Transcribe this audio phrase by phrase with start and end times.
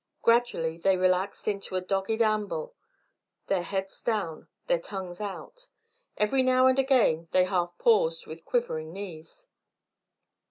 [0.23, 2.73] Gradually they relaxed into a dogged amble,
[3.45, 5.67] their heads down, their tongues out.
[6.17, 9.45] Every now and again they half paused, with quivering knees.